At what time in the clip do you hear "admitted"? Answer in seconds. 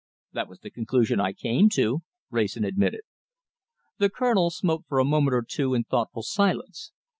2.63-3.01